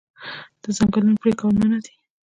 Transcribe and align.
د 0.61 0.63
ځنګلونو 0.77 1.19
پرې 1.21 1.31
کول 1.39 1.53
منع 1.59 1.79
دي. 1.85 1.93